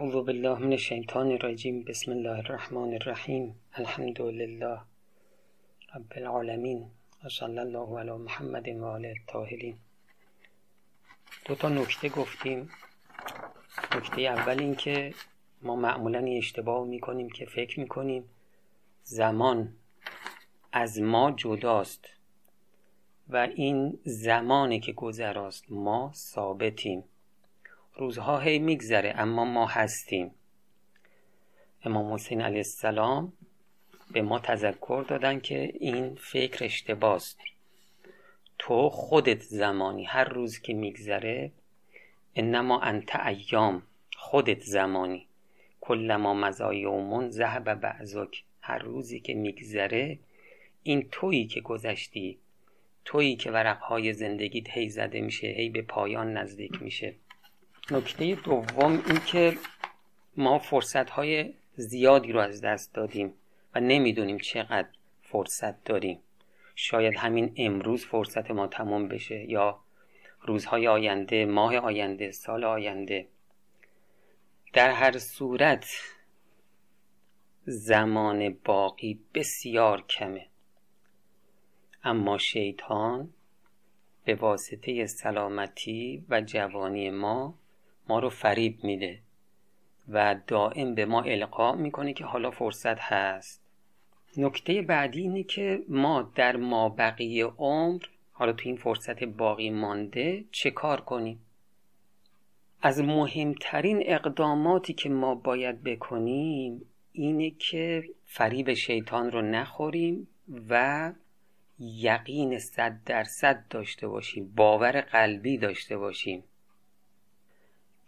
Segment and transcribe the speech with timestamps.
[0.00, 1.82] اعوذ بالله من الشیطان الرجیم.
[1.82, 3.54] بسم الله الرحمن الرحیم.
[3.72, 4.80] الحمد لله
[5.94, 6.90] رب العالمین.
[7.24, 9.76] و صلی الله علی محمد و آله الطاهرین
[11.44, 12.70] دو تا نکته گفتیم.
[13.96, 15.14] نکته اول این که
[15.62, 18.24] ما معمولا این اشتباه می‌کنیم که فکر می‌کنیم
[19.02, 19.72] زمان
[20.72, 22.04] از ما جداست
[23.28, 27.04] و این زمانی که گذراست ما ثابتیم.
[27.98, 30.30] روزها هی میگذره اما ما هستیم.
[31.84, 33.32] امام حسین علیه السلام
[34.12, 37.40] به ما تذکر دادن که این فکر اشتباست.
[38.58, 41.52] تو خودت زمانی هر روز که میگذره
[42.34, 43.82] انما انت ایام
[44.16, 45.26] خودت زمانی.
[45.80, 50.18] کلما مزا یومون ذهب بعضک هر روزی که میگذره
[50.82, 52.38] این تویی که گذشتی
[53.04, 57.14] تویی که ورقهای زندگیت هی زده میشه هی به پایان نزدیک میشه.
[57.90, 59.58] نکته دوم این که
[60.36, 63.34] ما فرصت های زیادی رو از دست دادیم
[63.74, 64.88] و نمی‌دونیم چقدر
[65.22, 66.20] فرصت داریم.
[66.74, 69.80] شاید همین امروز فرصت ما تمام بشه یا
[70.40, 73.28] روزهای آینده ماه آینده سال آینده.
[74.72, 75.86] در هر صورت
[77.64, 80.46] زمان باقی بسیار کمه.
[82.04, 83.32] اما شیطان
[84.24, 87.54] به واسطه سلامتی و جوانی ما
[88.08, 89.18] ما رو فریب میده
[90.08, 93.62] و دائم به ما القا می‌کنه که حالا فرصت هست.
[94.36, 100.44] نکته بعدی اینه که ما در ما بقیه عمر حالا تو این فرصت باقی مانده
[100.50, 101.40] چه کار کنیم؟
[102.82, 110.28] از مهمترین اقداماتی که ما باید بکنیم اینه که فریب شیطان رو نخوریم
[110.68, 111.12] و
[111.78, 116.44] یقین صد درصد داشته باشیم باور قلبی داشته باشیم.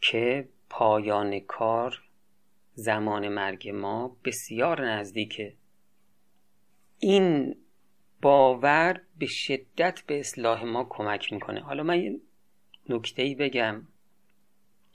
[0.00, 2.02] که پایان کار
[2.74, 5.54] زمان مرگ ما بسیار نزدیکه.
[6.98, 7.56] این
[8.22, 11.60] باور به شدت به اصلاح ما کمک می‌کنه.
[11.60, 12.20] حالا من یه
[12.88, 13.86] نکته ای بگم.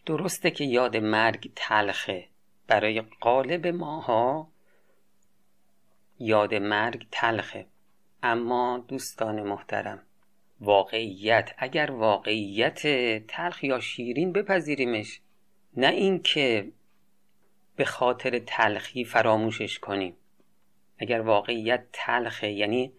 [0.05, 2.27] درسته که یاد مرگ تلخه.
[2.67, 4.51] برای قالب ماها
[6.19, 7.65] یاد مرگ تلخه.
[8.23, 10.03] اما دوستان محترم
[10.59, 11.53] واقعیت.
[11.57, 12.81] اگر واقعیت
[13.27, 15.21] تلخ یا شیرین بپذیریمش
[15.77, 16.71] نه اینکه
[17.75, 20.15] به خاطر تلخی فراموشش کنیم.
[20.97, 22.93] اگر واقعیت تلخه یعنی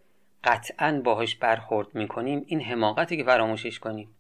[0.44, 4.14] قطعا باهاش برخورد می‌کنیم این حماقتی که فراموشش کنیم.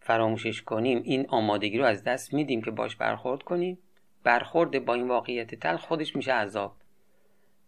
[0.00, 3.78] فراموشش کنیم این آمادگی رو از دست میدیم که باش برخورد کنیم.
[4.22, 6.76] برخورد با این واقعیت تلخ خودش میشه عذاب.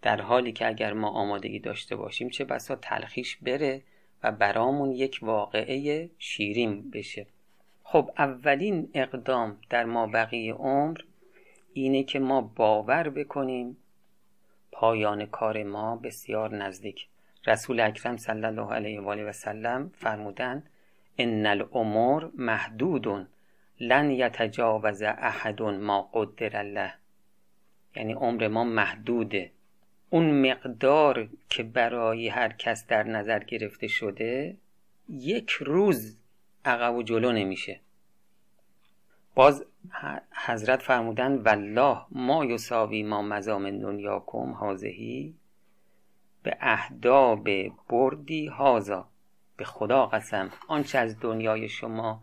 [0.03, 3.83] در حالی که اگر ما آمادگی داشته باشیم چه بسا تلخیش بره
[4.25, 7.27] و برامون یک واقعه شیرین بشه.
[7.83, 11.01] خب اولین اقدام در ما بقیه عمر
[11.73, 13.77] اینه که ما باور بکنیم
[14.73, 17.07] پایان کار ما بسیار نزدیک.
[17.47, 20.63] رسول اکرم صلی الله علیه و آله و سلم فرمودن
[21.19, 23.29] ان الامور محدود
[23.81, 26.95] لن یتجاوز احد ما قدر الله
[27.97, 29.51] یعنی عمر ما محدوده.
[30.15, 34.57] اون مقدار که برای هر کس در نظر گرفته شده
[35.09, 36.17] یک روز
[36.65, 37.81] عقب و جلو نمیشه.
[39.35, 39.65] باز
[40.47, 45.35] حضرت فرمودن والله ما یساوی ما مزام دنیاکم حاضهی
[46.43, 47.49] به اهداب
[47.89, 49.09] بردی هازا
[49.57, 52.23] به خدا قسم آنچه از دنیای شما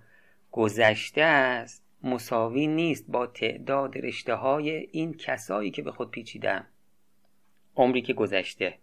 [0.51, 6.67] گذشته است مساوی نیست با تعداد رشته های این کسایی که به خود پیچیدن
[7.75, 8.77] عمری که گذشته.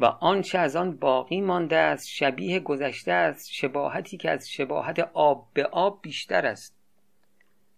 [0.00, 5.48] و آنچه از آن باقی مانده است شبیه گذشته است شباهتی که از شباهت آب
[5.54, 6.76] به آب بیشتر است.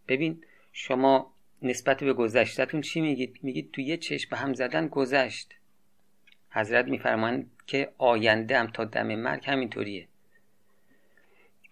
[0.09, 5.55] ببین شما نسبت به گذشتهتون چی میگید؟ میگید تو یه چشم به هم زدن گذشت.
[6.51, 10.09] حضرت میفرمایند که آینده هم تا دم مرگ همینطوریه.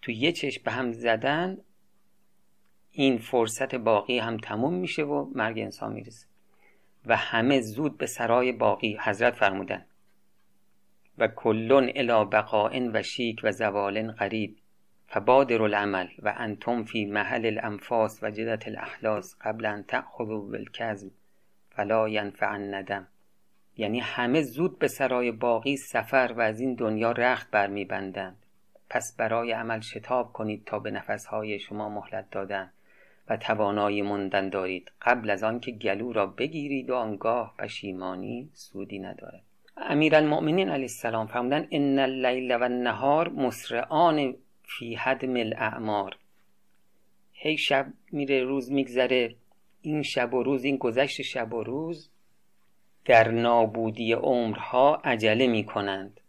[0.02, 1.58] تو یه چشم به هم زدن
[2.92, 6.26] این فرصت باقی هم تموم میشه و مرگ انسان می‌رسه.
[7.06, 9.84] و همه زود به سرای باقی حضرت فرمودن
[11.18, 14.56] و کلون الی بقاء و شیک و زوال قریب
[15.06, 21.10] فبادر العمل و انتم فی محل الانفاس و جدت الاحلاس قبل ان تأخذوا بالکذب
[21.70, 23.06] فلا ینفع الندم.
[23.76, 28.36] یعنی همه زود به سرای باقی سفر و از این دنیا رخت برمیبندند.
[28.90, 32.70] پس برای عمل شتاب کنید تا به نفسهای شما مهلت دادن.
[33.28, 34.92] و توانایی موندن دارید.
[35.02, 39.42] قبل از آنکه گلو را بگیرید و آنگاه پشیمانی سودی ندارد.
[39.76, 46.16] امیر المؤمنین علیه السلام فرمودن ان اللیل و النهار مسرعان فی حدم الاعمار.
[47.32, 49.34] هی شب میره روز میگذره.
[49.82, 52.10] این شب و روز این گذشت شب و روز
[53.04, 56.20] در نابودی عمرها عجله می کنند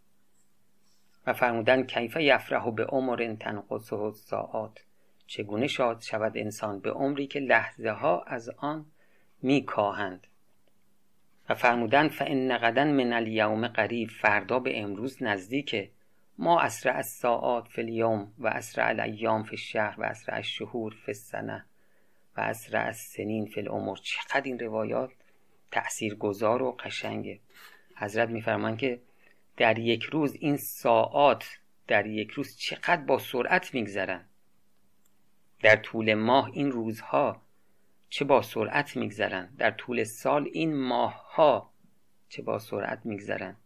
[1.26, 4.84] و فرمودن کیف یفرح به عمر تنقصه ساعات
[5.26, 8.86] چگونه شاد شود انسان به عمری که لحظه ها از آن
[9.42, 10.26] می کاهند
[11.48, 14.10] و فرمودن فان غدا من الیوم قریب.
[14.10, 15.90] فردا به امروز نزدیکه
[16.38, 21.12] ما اسرع از ساعات فی الیوم و اسرع الایام فی الشهر و اسرع الشهور فی
[21.12, 21.64] السنه
[22.36, 25.10] و اسرع از سنین فی الامور چقدر این روایات
[25.70, 27.40] تأثیر گذار و قشنگه.
[27.96, 29.00] حضرت میفرمان که
[29.56, 34.24] در یک روز این ساعات در یک روز چقدر با سرعت میگذرن.
[35.60, 37.42] در طول ماه این روزها
[38.08, 41.70] چه با سرعت میگذرن؟ در طول سال این ماهها
[42.28, 43.56] چه با سرعت میگذرن؟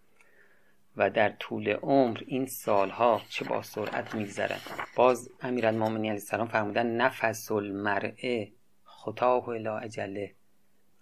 [0.97, 4.59] و در طول عمر این سالها چه با سرعت میگذرن؟
[4.97, 8.47] باز امیرالمومنین علیه السلام فرمودن نفس المرء
[8.85, 10.35] خطاه الی اجله.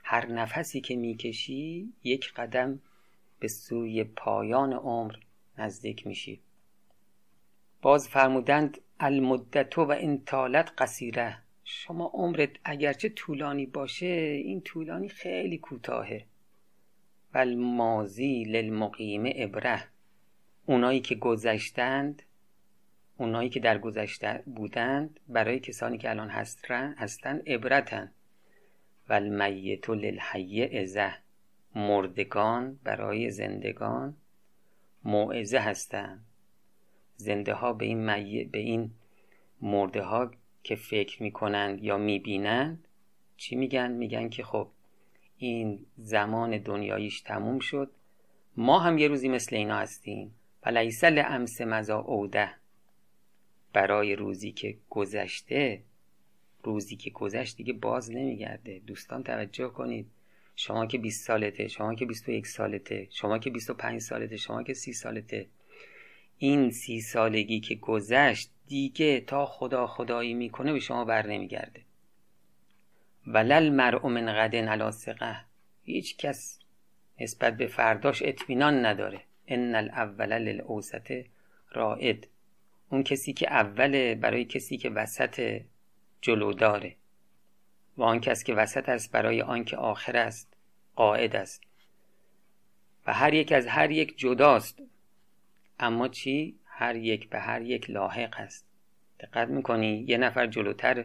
[0.04, 2.80] هر نفسی که می‌کشی یک قدم
[3.38, 5.14] به سوی پایان عمر
[5.58, 6.40] نزدیک میشی.
[7.82, 11.38] باز فرمودند المدت و این طالت قصیره.
[11.64, 14.06] شما عمرت اگرچه طولانی باشه
[14.44, 16.24] این طولانی خیلی کوتاهه.
[17.34, 19.84] و المازی للمقیم ابره.
[20.66, 22.22] اونایی که گذشتند
[23.16, 28.12] اونایی که در گذشته بودند برای کسانی که الان هستن هستن عبرتن.
[29.08, 31.14] و المیت للحی ازه
[31.74, 34.16] مردگان برای زندگان
[35.04, 36.27] موعظه هستند.
[37.18, 38.44] زنده ها به این, می...
[38.44, 38.90] به این
[39.60, 40.30] مرده ها
[40.62, 42.88] که فکر می‌کنند یا می‌بینند
[43.36, 44.68] چی میگن؟ میگن که خب
[45.38, 47.90] این زمان دنیاییش تموم شد.
[48.56, 50.34] ما هم یه روزی مثل اینا هستیم.
[50.66, 52.50] و لیسل امس مزا اوده
[53.72, 55.82] برای روزی که گذشته
[56.62, 58.78] روزی که گذشت دیگه باز نمیگرده.
[58.86, 60.06] دوستان توجه کنید.
[60.56, 64.92] شما که 20 سالته شما که 21 سالته شما که 25 سالته شما که 30
[64.92, 65.46] سالته
[66.38, 71.82] این سی سالگی که گذشت دیگه تا خدا خدایی می‌کنه به شما بر نمیگرده.
[73.26, 74.92] ولل مرء من غدن علی
[75.84, 76.58] هیچ کس
[77.20, 79.20] نسبت به فرداش اطمینان نداره.
[79.46, 81.24] ان الاول للاوسط
[81.72, 82.26] رائد.
[82.90, 85.62] اون کسی که اوله برای کسی که وسط
[86.20, 86.96] جلو داره.
[87.96, 90.56] و آن کس که وسط است برای آن که آخر است
[90.96, 91.62] قاعد است.
[93.06, 94.82] و هر یک از هر یک جداست.
[95.78, 98.66] اما چی؟ هر یک به هر یک لاحق است.
[99.20, 101.04] دقت می‌کنی؟ یه نفر جلوتر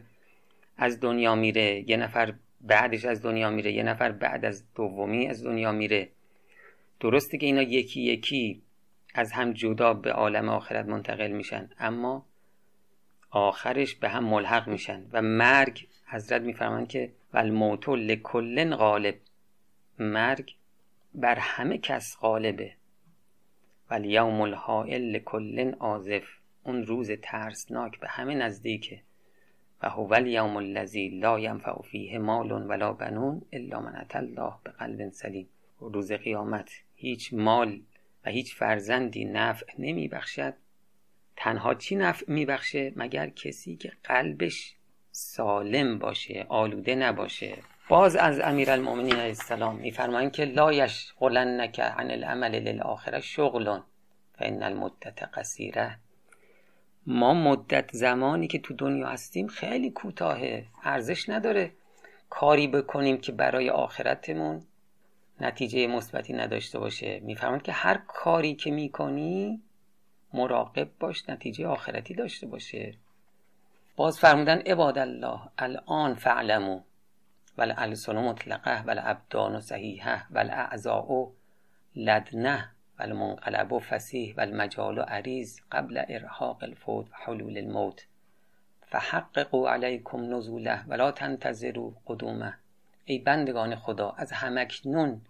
[0.77, 5.43] از دنیا میره یه نفر بعدش از دنیا میره یه نفر بعد از دومی از
[5.43, 6.09] دنیا میره.
[6.99, 8.61] درسته که اینا یکی یکی
[9.13, 12.25] از هم جدا به عالم آخرت منتقل میشن اما
[13.29, 19.15] آخرش به هم ملحق میشن و مرگ حضرت میفرمایند که و الموت لکل غالب.
[19.99, 20.55] مرگ
[21.15, 22.73] بر همه کس غالبه.
[23.89, 26.23] و الیوم الحائل لکل عازف
[26.63, 29.01] اون روز ترسناک به همه نزدیکه
[29.81, 35.09] و هو الیوم الذی لا ینفع فیه مال ولا بنون الا من اتى الله بقلب
[35.09, 35.47] سلیم.
[35.79, 37.81] روز قیامت هیچ مال
[38.25, 40.53] و هیچ فرزندی نفع نمی بخشد
[41.35, 44.75] تنها چی نفع میبخشه؟ مگر کسی که قلبش
[45.11, 47.57] سالم باشه آلوده نباشه.
[47.89, 53.79] باز از امیرالمؤمنین علیه السلام میفرمایند که لا یشغلنک عن العمل للآخره شغل
[54.39, 55.99] فان المدت قصیره.
[57.07, 61.71] ما مدت زمانی که تو دنیا هستیم خیلی کوتاهه ارزش نداره
[62.29, 64.61] کاری بکنیم که برای آخرتمون
[65.41, 67.19] نتیجه مثبتی نداشته باشه.
[67.19, 69.61] میفرمایند که هر کاری که می‌کنی
[70.33, 72.93] مراقب باش نتیجه آخرتی داشته باشه.
[73.95, 76.81] باز فرمودن عباد الله الان فعلمو.
[77.57, 81.31] ول السن مطلقه ول ابدان صحیحه ول اعضاء
[81.95, 82.69] لدنه
[82.99, 88.07] ول منقلب فسیح ول مجال عریض قبل ارهاق الفوت و حلول الموت.
[88.81, 92.53] فحققوا علیکم نزوله ولا تنتظروا قدومه.
[93.05, 95.21] ای بندگان خدا از همکنون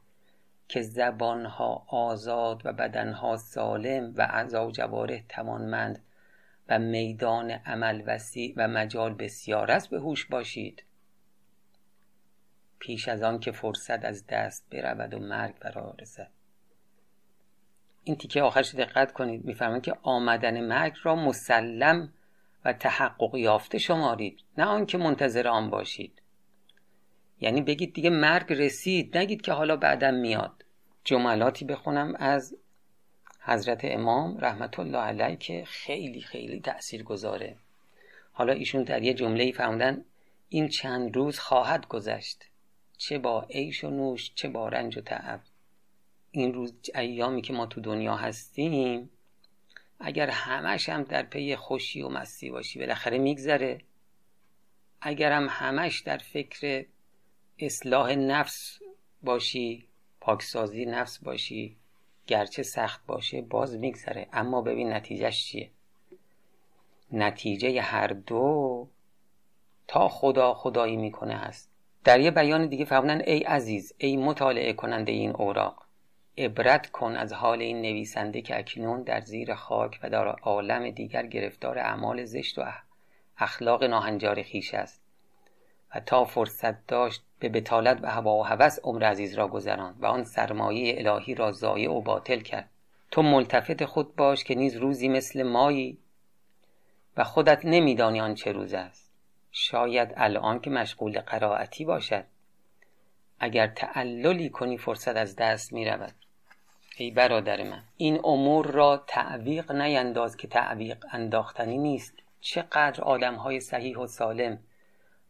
[0.68, 6.00] که زبانها آزاد و بدنها سالم و اعضا و جواره توانمند
[6.70, 10.84] و میدان عمل وسیع و مجال بسیار است به هوش باشید.
[12.83, 16.31] پیش از آن که فرصت از دست برود و مرگ فرا رسد.
[18.03, 19.45] این تیکه آخرش دقت کنید.
[19.45, 22.13] میفرمایند که آمدن مرگ را مسلم
[22.65, 26.21] و تحقق یافته شمارید نه آنکه منتظر آن باشید.
[27.41, 30.65] یعنی بگید دیگه مرگ رسید نگید که حالا بعدم میاد.
[31.03, 32.55] جملاتی بخونم از
[33.39, 37.55] حضرت امام رحمت الله علیه که خیلی خیلی تأثیر گذاره.
[38.31, 40.05] حالا ایشون در یه جمله فرمودن
[40.49, 42.52] این چند روز خواهد گذشت.
[42.97, 45.41] چه با عیش و نوش چه با رنج و تعب.
[46.31, 49.09] این روز ایامی که ما تو دنیا هستیم
[50.00, 53.81] اگر همش هم در پی خوشی و مستی باشی بالاخره میگذره.
[55.01, 56.85] اگر هم همش در فکر
[57.59, 58.79] اصلاح نفس
[59.23, 59.88] باشی
[60.19, 61.77] پاکسازی نفس باشی
[62.27, 64.27] گرچه سخت باشه باز میگذره.
[64.33, 65.71] اما ببین نتیجهش چیه؟
[67.12, 68.88] نتیجه هر دو
[69.88, 71.73] تا خدا خدایی می‌کنه هست.
[72.03, 75.83] در یه بیان دیگه فرمودن ای عزیز ای مطالعه کننده این اوراق
[76.38, 81.27] عبرت کن از حال این نویسنده که اکنون در زیر خاک و در عالم دیگر
[81.27, 82.63] گرفتار اعمال زشت و
[83.38, 85.01] اخلاق ناهنجار خیش است
[85.95, 90.05] و تا فرصت داشت به بتالت و هوا و هوس عمر عزیز را گذران و
[90.05, 92.69] آن سرمایه الهی را ضایع و باطل کرد.
[93.12, 95.98] تو ملتفت خود باش که نیز روزی مثل مایی
[97.17, 99.02] و خودت نمیدانی آن چه روز است.
[99.55, 102.25] شاید الان که مشغول قرائتی باشد.
[103.39, 106.13] اگر تعللی کنی فرصت از دست می رود.
[106.98, 112.13] ای برادر من این امور را تعویق نینداز که تعویق انداختنی نیست.
[112.41, 114.60] چقدر آدم های صحیح و سالم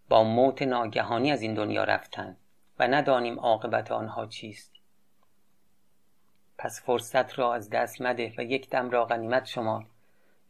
[0.09, 2.37] با موت ناگهانی از این دنیا رفتند
[2.79, 4.71] و ندانیم عاقبت آنها چیست.
[6.57, 9.85] پس فرصت را از دست مده و یک دم را غنیمت شمار.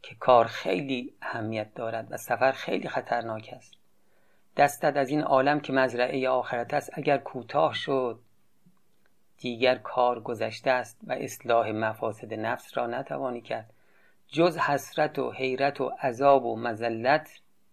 [0.04, 3.74] که کار خیلی اهمیت دارد و سفر خیلی خطرناک است.
[4.56, 8.20] دستت از این عالم که مزرعه آخرت است اگر کوتاه شد
[9.38, 13.70] دیگر کار گذشته است و اصلاح مفاسد نفس را نتوانی کرد.
[14.28, 17.28] جز حسرت و حیرت و عذاب و مزلت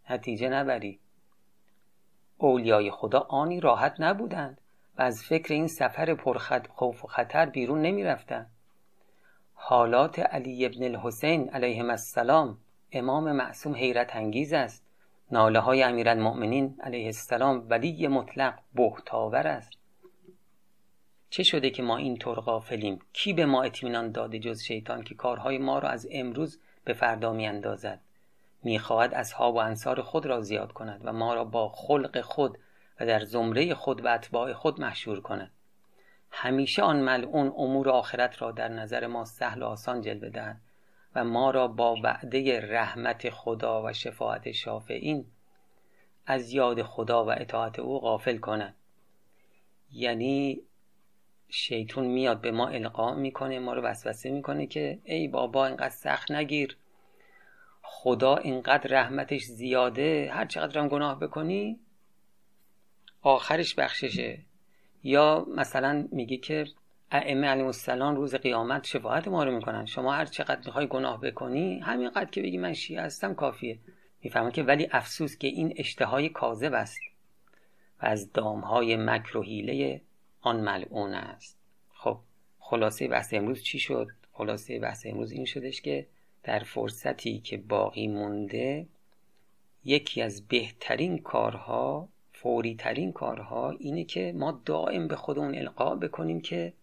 [0.09, 0.99] نتیجه نبری.
[2.37, 4.61] اولیای خدا آنی راحت نبودند
[4.97, 8.49] و از فکر این سفر پرخط خوف و خطر بیرون نمی رفتن.
[9.63, 12.57] حالات علی ابن الحسین علیه السلام.
[12.91, 14.83] امام معصوم حیرت انگیز است.
[15.31, 19.71] ناله های امیرالمؤمنین علیه السلام ولی مطلق بهتاور است.
[21.29, 25.57] چه شده که ما اینطور غافلیم؟ کی به ما اطمینان داده جز شیطان که کارهای
[25.57, 27.99] ما را از امروز به فردا میاندازد؟
[28.63, 32.57] می‌خواهد اصحاب و انصار خود را زیاد کند و ما را با خلق خود
[32.99, 35.51] و در زمره خود و اتباع خود محشور کند.
[36.31, 40.61] همیشه آن ملعون امور آخرت را در نظر ما سهل و آسان جلوه دهد
[41.15, 45.25] و ما را با وعده رحمت خدا و شفاعت شافعین
[46.25, 48.75] از یاد خدا و اطاعت او غافل کند.
[49.91, 50.61] یعنی
[51.49, 56.31] شیطون میاد به ما القا می‌کنه ما رو وسوسه می‌کنه که ای بابا اینقدر سخت
[56.31, 56.77] نگیر.
[57.81, 61.79] خدا اینقدر رحمتش زیاده هر چقدر هم گناه بکنی
[63.21, 64.39] آخرش بخششه.
[65.03, 66.65] یا مثلا میگه که
[67.11, 69.85] ائمه علیهم السلام روز قیامت شفاعت ما رو می‌کنن.
[69.85, 73.79] شما هر چقدر می‌خوای گناه بکنی همینقدر که بگی من شیعه هستم کافیه.
[74.23, 76.99] می‌فهمن که ولی افسوس که این اشتهای کاذب است
[78.01, 80.01] و از دامهای مکر و حیله
[80.41, 81.57] آن ملعون است.
[81.93, 82.19] خب
[82.59, 86.07] خلاصه بحث امروز چی شد؟ خلاصه بحث امروز این شدش که
[86.43, 88.87] در فرصتی که باقی مونده
[89.85, 92.09] یکی از بهترین کارها
[92.41, 96.73] فوری ترین کارها اینه که ما دائم به خودمون القا بکنیم که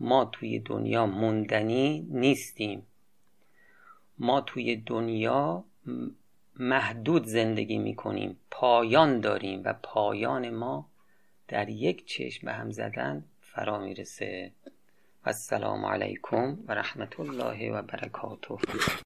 [0.00, 2.86] ما توی دنیا موندنی نیستیم.
[4.18, 5.64] ما توی دنیا
[6.58, 10.86] محدود زندگی می‌کنیم پایان داریم و پایان ما
[11.48, 14.52] در یک چشم به هم زدن فرا می‌رسه.
[15.24, 18.54] السلام علیکم و رحمت الله و برکاته.